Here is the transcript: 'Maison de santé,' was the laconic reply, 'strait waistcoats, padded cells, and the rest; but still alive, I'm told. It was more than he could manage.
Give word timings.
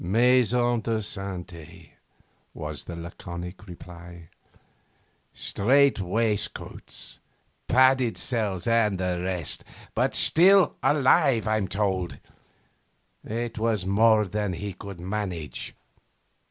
'Maison 0.03 0.79
de 0.81 0.97
santé,' 0.99 1.91
was 2.55 2.85
the 2.85 2.95
laconic 2.95 3.67
reply, 3.67 4.29
'strait 5.31 5.99
waistcoats, 5.99 7.19
padded 7.67 8.17
cells, 8.17 8.65
and 8.65 8.97
the 8.97 9.21
rest; 9.23 9.63
but 9.93 10.15
still 10.15 10.75
alive, 10.81 11.47
I'm 11.47 11.67
told. 11.67 12.17
It 13.23 13.59
was 13.59 13.85
more 13.85 14.25
than 14.25 14.53
he 14.53 14.73
could 14.73 14.99
manage. 14.99 15.75